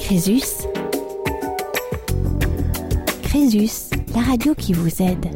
Crésus. 0.00 0.66
Crésus, 3.22 3.90
la 4.14 4.22
radio 4.22 4.54
qui 4.54 4.72
vous 4.72 5.02
aide. 5.02 5.26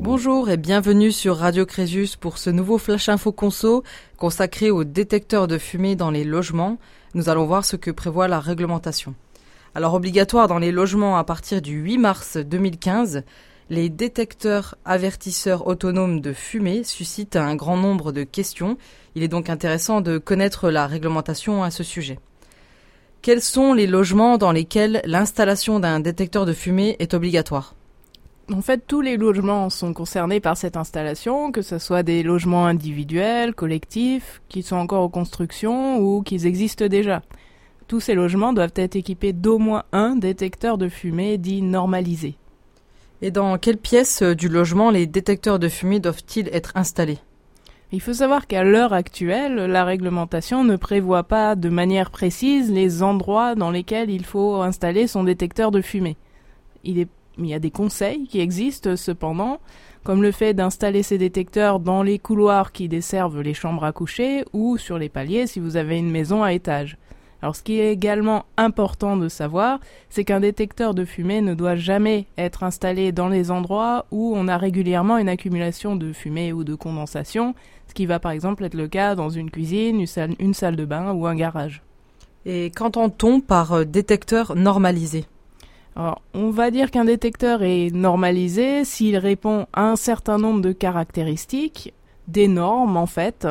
Bonjour 0.00 0.48
et 0.48 0.56
bienvenue 0.56 1.12
sur 1.12 1.36
Radio 1.36 1.66
Crésus 1.66 2.16
pour 2.18 2.38
ce 2.38 2.50
nouveau 2.50 2.78
Flash 2.78 3.08
Info 3.08 3.32
Conso 3.32 3.82
consacré 4.16 4.70
aux 4.70 4.84
détecteurs 4.84 5.48
de 5.48 5.58
fumée 5.58 5.96
dans 5.96 6.10
les 6.10 6.24
logements. 6.24 6.78
Nous 7.14 7.28
allons 7.28 7.46
voir 7.46 7.64
ce 7.64 7.76
que 7.76 7.90
prévoit 7.90 8.28
la 8.28 8.40
réglementation. 8.40 9.14
Alors 9.74 9.94
obligatoire 9.94 10.48
dans 10.48 10.58
les 10.58 10.72
logements 10.72 11.18
à 11.18 11.24
partir 11.24 11.60
du 11.60 11.72
8 11.72 11.98
mars 11.98 12.36
2015, 12.36 13.24
les 13.70 13.90
détecteurs 13.90 14.76
avertisseurs 14.84 15.66
autonomes 15.66 16.20
de 16.20 16.32
fumée 16.32 16.84
suscitent 16.84 17.36
un 17.36 17.56
grand 17.56 17.76
nombre 17.76 18.12
de 18.12 18.22
questions. 18.22 18.78
Il 19.14 19.22
est 19.22 19.28
donc 19.28 19.50
intéressant 19.50 20.00
de 20.00 20.16
connaître 20.16 20.70
la 20.70 20.86
réglementation 20.86 21.62
à 21.62 21.70
ce 21.70 21.82
sujet. 21.82 22.18
Quels 23.20 23.42
sont 23.42 23.74
les 23.74 23.88
logements 23.88 24.38
dans 24.38 24.52
lesquels 24.52 25.02
l'installation 25.04 25.80
d'un 25.80 25.98
détecteur 25.98 26.46
de 26.46 26.52
fumée 26.52 26.96
est 27.00 27.14
obligatoire? 27.14 27.74
En 28.52 28.62
fait, 28.62 28.82
tous 28.86 29.00
les 29.00 29.16
logements 29.16 29.68
sont 29.70 29.92
concernés 29.92 30.40
par 30.40 30.56
cette 30.56 30.76
installation, 30.76 31.50
que 31.50 31.60
ce 31.60 31.78
soit 31.78 32.04
des 32.04 32.22
logements 32.22 32.66
individuels, 32.66 33.54
collectifs, 33.54 34.40
qui 34.48 34.62
sont 34.62 34.76
encore 34.76 35.02
en 35.02 35.08
construction 35.08 35.98
ou 35.98 36.22
qui 36.22 36.46
existent 36.46 36.86
déjà. 36.86 37.22
Tous 37.88 38.00
ces 38.00 38.14
logements 38.14 38.52
doivent 38.52 38.72
être 38.76 38.96
équipés 38.96 39.32
d'au 39.32 39.58
moins 39.58 39.82
un 39.92 40.14
détecteur 40.14 40.78
de 40.78 40.88
fumée 40.88 41.38
dit 41.38 41.60
normalisé. 41.60 42.36
Et 43.20 43.32
dans 43.32 43.58
quelles 43.58 43.78
pièces 43.78 44.22
du 44.22 44.48
logement 44.48 44.90
les 44.90 45.06
détecteurs 45.06 45.58
de 45.58 45.68
fumée 45.68 45.98
doivent-ils 45.98 46.48
être 46.52 46.72
installés? 46.76 47.18
Il 47.90 48.02
faut 48.02 48.12
savoir 48.12 48.46
qu'à 48.46 48.64
l'heure 48.64 48.92
actuelle, 48.92 49.54
la 49.54 49.84
réglementation 49.84 50.62
ne 50.62 50.76
prévoit 50.76 51.22
pas 51.22 51.56
de 51.56 51.70
manière 51.70 52.10
précise 52.10 52.70
les 52.70 53.02
endroits 53.02 53.54
dans 53.54 53.70
lesquels 53.70 54.10
il 54.10 54.26
faut 54.26 54.56
installer 54.56 55.06
son 55.06 55.24
détecteur 55.24 55.70
de 55.70 55.80
fumée. 55.80 56.18
Il, 56.84 57.06
y 57.38 57.54
a 57.54 57.58
des 57.58 57.70
conseils 57.70 58.26
qui 58.26 58.40
existent 58.40 58.94
cependant, 58.94 59.58
comme 60.04 60.22
le 60.22 60.32
fait 60.32 60.52
d'installer 60.52 61.02
ces 61.02 61.16
détecteurs 61.16 61.80
dans 61.80 62.02
les 62.02 62.18
couloirs 62.18 62.72
qui 62.72 62.88
desservent 62.88 63.40
les 63.40 63.54
chambres 63.54 63.84
à 63.84 63.92
coucher 63.92 64.44
ou 64.52 64.76
sur 64.76 64.98
les 64.98 65.08
paliers 65.08 65.46
si 65.46 65.58
vous 65.58 65.76
avez 65.76 65.98
une 65.98 66.10
maison 66.10 66.42
à 66.42 66.52
étage. 66.52 66.98
Alors 67.40 67.54
ce 67.54 67.62
qui 67.62 67.78
est 67.78 67.92
également 67.92 68.46
important 68.56 69.16
de 69.16 69.28
savoir, 69.28 69.78
c'est 70.10 70.24
qu'un 70.24 70.40
détecteur 70.40 70.92
de 70.92 71.04
fumée 71.04 71.40
ne 71.40 71.54
doit 71.54 71.76
jamais 71.76 72.26
être 72.36 72.64
installé 72.64 73.12
dans 73.12 73.28
les 73.28 73.50
endroits 73.50 74.06
où 74.10 74.32
on 74.36 74.48
a 74.48 74.56
régulièrement 74.56 75.18
une 75.18 75.28
accumulation 75.28 75.94
de 75.94 76.12
fumée 76.12 76.52
ou 76.52 76.64
de 76.64 76.74
condensation, 76.74 77.54
ce 77.86 77.94
qui 77.94 78.06
va 78.06 78.18
par 78.18 78.32
exemple 78.32 78.64
être 78.64 78.74
le 78.74 78.88
cas 78.88 79.14
dans 79.14 79.30
une 79.30 79.50
cuisine, 79.50 80.04
une 80.40 80.54
salle, 80.54 80.76
de 80.76 80.84
bain 80.84 81.12
ou 81.12 81.26
un 81.26 81.36
garage. 81.36 81.82
Et 82.44 82.72
qu'entend-on 82.74 83.40
par 83.40 83.72
euh, 83.72 83.84
détecteur 83.84 84.56
normalisé? 84.56 85.24
Alors, 85.96 86.22
on 86.34 86.50
va 86.50 86.70
dire 86.70 86.90
qu'un 86.90 87.04
détecteur 87.04 87.62
est 87.62 87.90
normalisé 87.92 88.84
s'il 88.84 89.16
répond 89.16 89.66
à 89.72 89.82
un 89.82 89.96
certain 89.96 90.38
nombre 90.38 90.60
de 90.60 90.72
caractéristiques, 90.72 91.92
des 92.28 92.46
normes 92.46 92.96
en 92.96 93.06
fait, 93.06 93.46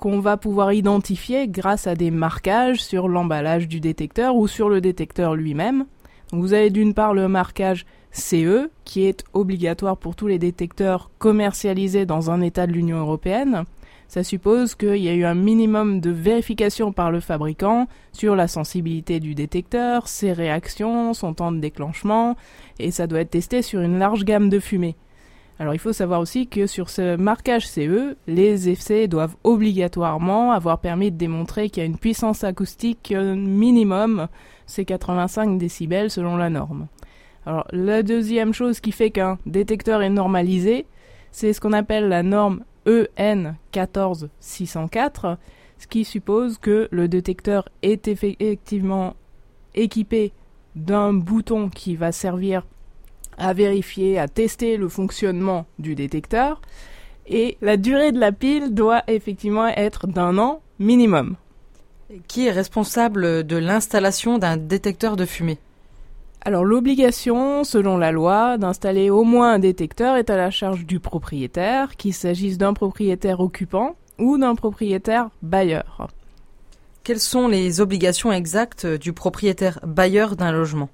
qu'on 0.00 0.18
va 0.18 0.38
pouvoir 0.38 0.72
identifier 0.72 1.46
grâce 1.46 1.86
à 1.86 1.94
des 1.94 2.10
marquages 2.10 2.82
sur 2.82 3.06
l'emballage 3.06 3.68
du 3.68 3.80
détecteur 3.80 4.34
ou 4.34 4.48
sur 4.48 4.70
le 4.70 4.80
détecteur 4.80 5.34
lui-même. 5.36 5.84
Vous 6.32 6.54
avez 6.54 6.70
d'une 6.70 6.94
part 6.94 7.12
le 7.12 7.28
marquage 7.28 7.84
CE, 8.10 8.70
qui 8.86 9.04
est 9.04 9.24
obligatoire 9.34 9.98
pour 9.98 10.16
tous 10.16 10.26
les 10.26 10.38
détecteurs 10.38 11.10
commercialisés 11.18 12.06
dans 12.06 12.30
un 12.30 12.40
État 12.40 12.66
de 12.66 12.72
l'Union 12.72 12.96
européenne. 12.96 13.64
Ça 14.08 14.24
suppose 14.24 14.74
qu'il 14.74 14.96
y 14.96 15.10
a 15.10 15.14
eu 15.14 15.24
un 15.24 15.34
minimum 15.34 16.00
de 16.00 16.10
vérification 16.10 16.92
par 16.92 17.10
le 17.10 17.20
fabricant 17.20 17.86
sur 18.12 18.34
la 18.36 18.48
sensibilité 18.48 19.20
du 19.20 19.34
détecteur, 19.34 20.08
ses 20.08 20.32
réactions, 20.32 21.12
son 21.12 21.34
temps 21.34 21.52
de 21.52 21.60
déclenchement, 21.60 22.36
et 22.78 22.90
ça 22.90 23.06
doit 23.06 23.20
être 23.20 23.30
testé 23.30 23.60
sur 23.60 23.82
une 23.82 23.98
large 23.98 24.24
gamme 24.24 24.48
de 24.48 24.60
fumées. 24.60 24.96
Alors 25.60 25.74
il 25.74 25.78
faut 25.78 25.92
savoir 25.92 26.20
aussi 26.20 26.46
que 26.46 26.66
sur 26.66 26.88
ce 26.88 27.16
marquage 27.16 27.68
CE, 27.68 28.16
les 28.26 28.70
essais 28.70 29.08
doivent 29.08 29.36
obligatoirement 29.44 30.52
avoir 30.52 30.78
permis 30.78 31.12
de 31.12 31.18
démontrer 31.18 31.68
qu'il 31.68 31.82
y 31.82 31.84
a 31.84 31.86
une 31.86 31.98
puissance 31.98 32.44
acoustique 32.44 33.12
minimum, 33.14 34.28
c'est 34.64 34.86
85 34.86 35.58
décibels 35.58 36.10
selon 36.10 36.38
la 36.38 36.48
norme. 36.48 36.88
Alors 37.44 37.66
la 37.72 38.02
deuxième 38.02 38.54
chose 38.54 38.80
qui 38.80 38.90
fait 38.90 39.10
qu'un 39.10 39.38
détecteur 39.44 40.00
est 40.00 40.08
normalisé, 40.08 40.86
c'est 41.30 41.52
ce 41.52 41.60
qu'on 41.60 41.74
appelle 41.74 42.08
la 42.08 42.22
norme 42.22 42.64
EN 42.86 43.52
14604, 43.72 45.36
ce 45.76 45.86
qui 45.86 46.06
suppose 46.06 46.56
que 46.56 46.88
le 46.90 47.06
détecteur 47.06 47.68
est 47.82 48.08
effectivement 48.08 49.14
équipé 49.74 50.32
d'un 50.74 51.12
bouton 51.12 51.68
qui 51.68 51.96
va 51.96 52.12
servir 52.12 52.64
à 53.40 53.52
vérifier, 53.52 54.18
à 54.18 54.28
tester 54.28 54.76
le 54.76 54.88
fonctionnement 54.88 55.66
du 55.78 55.94
détecteur. 55.94 56.60
Et 57.26 57.56
la 57.60 57.76
durée 57.76 58.12
de 58.12 58.20
la 58.20 58.32
pile 58.32 58.74
doit 58.74 59.02
effectivement 59.08 59.68
être 59.68 60.06
d'un 60.06 60.38
an 60.38 60.60
minimum. 60.78 61.36
Qui 62.28 62.46
est 62.46 62.52
responsable 62.52 63.44
de 63.44 63.56
l'installation 63.56 64.38
d'un 64.38 64.56
détecteur 64.56 65.16
de 65.16 65.24
fumée? 65.24 65.58
Alors 66.42 66.64
l'obligation, 66.64 67.64
selon 67.64 67.98
la 67.98 68.12
loi, 68.12 68.56
d'installer 68.58 69.10
au 69.10 69.24
moins 69.24 69.52
un 69.54 69.58
détecteur 69.58 70.16
est 70.16 70.30
à 70.30 70.36
la 70.36 70.50
charge 70.50 70.86
du 70.86 70.98
propriétaire, 70.98 71.96
qu'il 71.96 72.14
s'agisse 72.14 72.58
d'un 72.58 72.72
propriétaire 72.72 73.40
occupant 73.40 73.96
ou 74.18 74.38
d'un 74.38 74.54
propriétaire 74.54 75.28
bailleur. 75.42 76.08
Quelles 77.04 77.20
sont 77.20 77.46
les 77.46 77.80
obligations 77.80 78.32
exactes 78.32 78.86
du 78.86 79.12
propriétaire 79.12 79.80
bailleur 79.86 80.36
d'un 80.36 80.52
logement? 80.52 80.88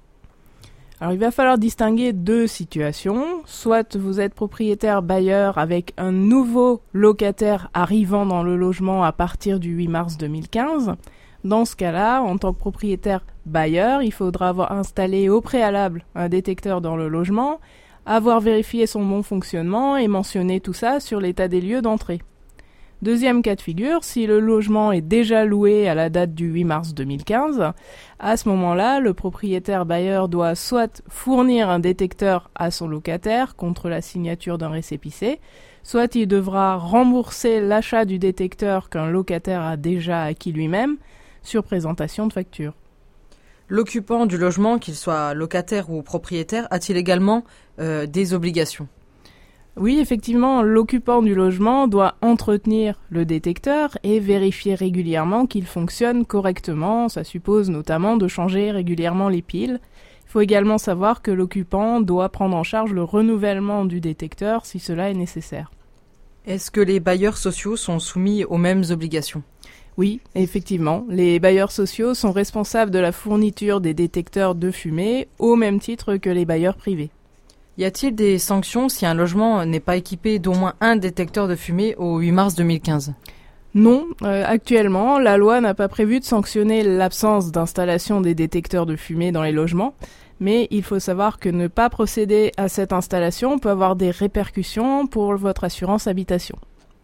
Alors 0.99 1.13
il 1.13 1.19
va 1.19 1.29
falloir 1.29 1.59
distinguer 1.59 2.11
deux 2.11 2.47
situations. 2.47 3.23
Soit 3.45 3.95
vous 3.95 4.19
êtes 4.19 4.33
propriétaire 4.33 5.03
bailleur 5.03 5.59
avec 5.59 5.93
un 5.97 6.11
nouveau 6.11 6.81
locataire 6.91 7.69
arrivant 7.75 8.25
dans 8.25 8.41
le 8.41 8.57
logement 8.57 9.03
à 9.03 9.11
partir 9.11 9.59
du 9.59 9.69
8 9.69 9.87
mars 9.89 10.17
2015. 10.17 10.95
Dans 11.43 11.65
ce 11.65 11.75
cas-là, 11.75 12.21
en 12.21 12.37
tant 12.39 12.51
que 12.51 12.57
propriétaire 12.57 13.23
bailleur, 13.45 14.01
il 14.01 14.11
faudra 14.11 14.49
avoir 14.49 14.71
installé 14.71 15.29
au 15.29 15.39
préalable 15.39 16.03
un 16.15 16.29
détecteur 16.29 16.81
dans 16.81 16.95
le 16.95 17.07
logement, 17.07 17.59
avoir 18.07 18.39
vérifié 18.41 18.87
son 18.87 19.05
bon 19.05 19.21
fonctionnement 19.21 19.97
et 19.97 20.07
mentionner 20.07 20.61
tout 20.61 20.73
ça 20.73 20.99
sur 20.99 21.19
l'état 21.19 21.47
des 21.47 21.61
lieux 21.61 21.83
d'entrée. 21.83 22.21
Deuxième 23.03 23.43
cas 23.43 23.55
de 23.55 23.61
figure, 23.61 24.03
si 24.03 24.25
le 24.25 24.39
logement 24.39 24.91
est 24.91 25.01
déjà 25.01 25.45
loué 25.45 25.87
à 25.87 25.93
la 25.93 26.09
date 26.09 26.33
du 26.33 26.47
8 26.47 26.63
mars 26.63 26.93
2015, 26.95 27.73
à 28.17 28.37
ce 28.37 28.49
moment-là, 28.49 28.99
le 28.99 29.13
propriétaire 29.13 29.85
bailleur 29.85 30.27
doit 30.27 30.55
soit 30.55 31.03
fournir 31.07 31.69
un 31.69 31.77
détecteur 31.77 32.49
à 32.55 32.71
son 32.71 32.87
locataire 32.87 33.55
contre 33.55 33.87
la 33.87 34.01
signature 34.01 34.57
d'un 34.57 34.69
récépissé, 34.69 35.39
soit 35.83 36.15
il 36.15 36.27
devra 36.27 36.75
rembourser 36.75 37.61
l'achat 37.61 38.03
du 38.03 38.17
détecteur 38.17 38.89
qu'un 38.89 39.11
locataire 39.11 39.61
a 39.61 39.77
déjà 39.77 40.23
acquis 40.23 40.51
lui-même 40.51 40.97
sur 41.43 41.63
présentation 41.63 42.25
de 42.25 42.33
facture. 42.33 42.73
L'occupant 43.67 44.25
du 44.25 44.39
logement, 44.39 44.79
qu'il 44.79 44.95
soit 44.95 45.35
locataire 45.35 45.91
ou 45.91 46.01
propriétaire, 46.01 46.67
a-t-il 46.71 46.97
également 46.97 47.43
euh, 47.79 48.07
des 48.07 48.33
obligations? 48.33 48.87
Oui, 49.79 49.99
effectivement, 49.99 50.61
l'occupant 50.61 51.21
du 51.21 51.35
logement 51.35 51.87
doit 51.87 52.15
entretenir 52.21 52.99
le 53.09 53.25
détecteur 53.25 53.97
et 54.03 54.19
vérifier 54.19 54.75
régulièrement 54.75 55.45
qu'il 55.45 55.65
fonctionne 55.65 56.25
correctement. 56.25 57.09
Ça 57.09 57.23
suppose 57.23 57.69
notamment 57.69 58.17
de 58.17 58.27
changer 58.27 58.71
régulièrement 58.71 59.29
les 59.29 59.41
piles. 59.41 59.79
Il 60.25 60.31
faut 60.31 60.41
également 60.41 60.77
savoir 60.77 61.21
que 61.21 61.31
l'occupant 61.31 62.01
doit 62.01 62.29
prendre 62.29 62.57
en 62.57 62.63
charge 62.63 62.91
le 62.91 63.03
renouvellement 63.03 63.85
du 63.85 64.01
détecteur 64.01 64.65
si 64.65 64.79
cela 64.79 65.09
est 65.09 65.13
nécessaire. 65.13 65.71
Est-ce 66.45 66.71
que 66.71 66.81
les 66.81 66.99
bailleurs 66.99 67.37
sociaux 67.37 67.75
sont 67.75 67.99
soumis 67.99 68.45
aux 68.45 68.57
mêmes 68.57 68.83
obligations? 68.89 69.43
Oui, 69.97 70.21
effectivement, 70.35 71.05
les 71.09 71.39
bailleurs 71.39 71.71
sociaux 71.71 72.13
sont 72.13 72.31
responsables 72.31 72.91
de 72.91 72.99
la 72.99 73.11
fourniture 73.11 73.81
des 73.81 73.93
détecteurs 73.93 74.53
de 74.53 74.71
fumée 74.71 75.27
au 75.39 75.55
même 75.55 75.79
titre 75.79 76.17
que 76.17 76.29
les 76.29 76.45
bailleurs 76.45 76.77
privés. 76.77 77.09
Y 77.77 77.85
a-t-il 77.85 78.15
des 78.15 78.39
sanctions 78.39 78.89
si 78.89 79.05
un 79.05 79.13
logement 79.13 79.63
n'est 79.63 79.79
pas 79.79 79.97
équipé 79.97 80.39
d'au 80.39 80.53
moins 80.53 80.73
un 80.81 80.95
détecteur 80.95 81.47
de 81.47 81.55
fumée 81.55 81.95
au 81.97 82.17
8 82.17 82.31
mars 82.31 82.55
2015 82.55 83.13
non, 83.75 84.07
euh, 84.23 84.43
actuellement, 84.47 85.19
la 85.19 85.37
loi 85.37 85.61
n'a 85.61 85.75
pas 85.75 85.87
prévu 85.87 86.19
de 86.19 86.25
sanctionner 86.25 86.81
l'absence 86.81 87.51
d'installation 87.51 88.21
des 88.21 88.33
détecteurs 88.33 88.87
de 88.87 88.95
fumée 88.95 89.31
dans 89.31 89.43
les 89.43 89.51
logements, 89.51 89.93
mais 90.39 90.67
il 90.71 90.81
faut 90.81 90.97
savoir 90.97 91.37
que 91.37 91.49
ne 91.49 91.67
pas 91.67 91.89
procéder 91.91 92.51
à 92.57 92.69
cette 92.69 92.91
installation 92.91 93.59
peut 93.59 93.69
avoir 93.69 93.95
des 93.95 94.09
répercussions 94.09 95.05
pour 95.05 95.35
votre 95.35 95.63
assurance 95.63 96.07
habitation. 96.07 96.57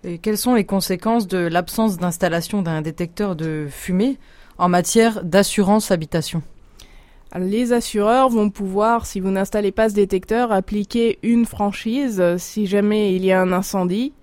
Et 0.03 0.17
quelles 0.17 0.37
sont 0.37 0.55
les 0.55 0.65
conséquences 0.65 1.27
de 1.27 1.37
l'absence 1.37 1.97
d'installation 1.97 2.63
d'un 2.63 2.81
détecteur 2.81 3.35
de 3.35 3.67
fumée 3.69 4.17
en 4.57 4.67
matière 4.67 5.23
d'assurance 5.23 5.91
habitation? 5.91 6.41
Les 7.39 7.73
assureurs 7.73 8.29
vont 8.29 8.51
pouvoir, 8.51 9.07
si 9.07 9.19
vous 9.19 9.31
n'installez 9.31 9.71
pas 9.71 9.89
ce 9.89 9.95
détecteur, 9.95 10.51
appliquer 10.51 11.17
une 11.23 11.45
franchise 11.45 12.19
euh, 12.21 12.37
si 12.37 12.67
jamais 12.67 13.15
il 13.15 13.25
y 13.25 13.31
a 13.31 13.41
un 13.41 13.51
incendie. 13.51 14.13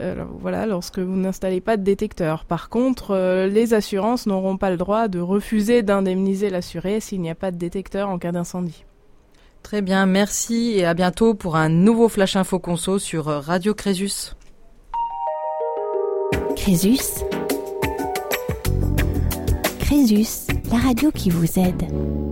Euh, 0.00 0.24
voilà, 0.38 0.66
lorsque 0.66 1.00
vous 1.00 1.16
n'installez 1.16 1.60
pas 1.60 1.76
de 1.76 1.82
détecteur. 1.82 2.44
Par 2.44 2.68
contre, 2.68 3.10
euh, 3.10 3.48
les 3.48 3.74
assurances 3.74 4.26
n'auront 4.26 4.56
pas 4.56 4.70
le 4.70 4.76
droit 4.76 5.08
de 5.08 5.18
refuser 5.18 5.82
d'indemniser 5.82 6.48
l'assuré 6.48 7.00
s'il 7.00 7.20
n'y 7.20 7.30
a 7.30 7.34
pas 7.34 7.50
de 7.50 7.56
détecteur 7.56 8.08
en 8.08 8.18
cas 8.18 8.32
d'incendie. 8.32 8.84
Très 9.62 9.82
bien, 9.82 10.06
merci 10.06 10.72
et 10.76 10.86
à 10.86 10.94
bientôt 10.94 11.34
pour 11.34 11.56
un 11.56 11.68
nouveau 11.68 12.08
Flash 12.08 12.36
Info 12.36 12.58
Conso 12.58 12.98
sur 12.98 13.26
Radio 13.26 13.74
Crésus. 13.74 14.32
Crésus. 16.56 17.24
Crésus, 19.80 20.46
la 20.70 20.78
radio 20.78 21.10
qui 21.10 21.28
vous 21.28 21.58
aide. 21.58 22.29